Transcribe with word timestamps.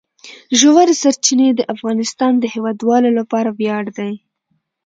ژورې 0.59 0.93
سرچینې 1.01 1.49
د 1.55 1.61
افغانستان 1.73 2.33
د 2.39 2.43
هیوادوالو 2.53 3.09
لپاره 3.19 3.49
ویاړ 3.59 3.85
دی. 3.97 4.13